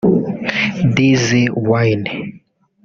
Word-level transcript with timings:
Dizzy 0.95 1.43
Wine 1.67 2.07